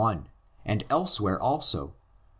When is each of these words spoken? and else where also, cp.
and 0.65 0.83
else 0.89 1.21
where 1.21 1.39
also, 1.39 1.89
cp. 1.89 1.93